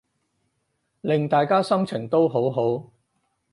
[1.01, 2.91] 令大家心情都好好